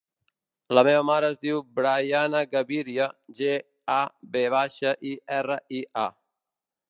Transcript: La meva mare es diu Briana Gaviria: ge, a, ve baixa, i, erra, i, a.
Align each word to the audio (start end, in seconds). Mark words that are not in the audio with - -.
La 0.77 0.83
meva 0.85 1.01
mare 1.09 1.27
es 1.33 1.41
diu 1.43 1.59
Briana 1.79 2.39
Gaviria: 2.55 3.07
ge, 3.41 3.53
a, 3.97 3.99
ve 4.37 4.43
baixa, 4.57 4.95
i, 5.11 5.11
erra, 5.41 5.61
i, 5.81 5.83
a. 6.05 6.07